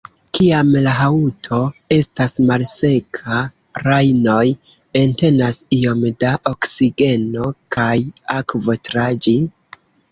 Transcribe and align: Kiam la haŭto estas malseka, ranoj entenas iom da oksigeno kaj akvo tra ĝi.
Kiam 0.35 0.69
la 0.85 0.93
haŭto 0.99 1.59
estas 1.97 2.33
malseka, 2.47 3.43
ranoj 3.89 4.41
entenas 5.05 5.63
iom 5.81 6.03
da 6.25 6.33
oksigeno 6.55 7.57
kaj 7.79 7.97
akvo 8.41 8.83
tra 8.91 9.09
ĝi. 9.27 9.39